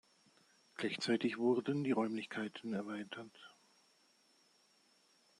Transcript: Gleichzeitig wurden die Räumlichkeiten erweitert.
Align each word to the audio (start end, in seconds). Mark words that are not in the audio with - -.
Gleichzeitig 0.77 1.37
wurden 1.37 1.83
die 1.83 1.91
Räumlichkeiten 1.91 2.73
erweitert. 2.73 3.53